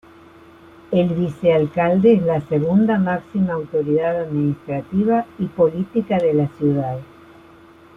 [0.89, 6.97] El vicealcalde es la segunda máxima autoridad administrativa y política de la ciudad.